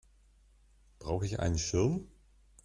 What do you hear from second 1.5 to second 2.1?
Schirm?